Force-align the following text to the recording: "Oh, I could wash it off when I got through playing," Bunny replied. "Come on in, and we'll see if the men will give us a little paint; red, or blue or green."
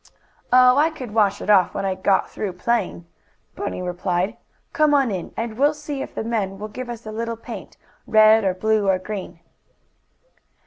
"Oh, 0.51 0.77
I 0.77 0.89
could 0.89 1.11
wash 1.13 1.43
it 1.43 1.49
off 1.51 1.75
when 1.75 1.85
I 1.85 1.93
got 1.93 2.27
through 2.27 2.53
playing," 2.53 3.05
Bunny 3.55 3.83
replied. 3.83 4.35
"Come 4.73 4.95
on 4.95 5.11
in, 5.11 5.31
and 5.37 5.59
we'll 5.59 5.75
see 5.75 6.01
if 6.01 6.15
the 6.15 6.23
men 6.23 6.57
will 6.57 6.69
give 6.69 6.89
us 6.89 7.05
a 7.05 7.11
little 7.11 7.37
paint; 7.37 7.77
red, 8.07 8.43
or 8.43 8.55
blue 8.55 8.87
or 8.89 8.97
green." 8.97 9.41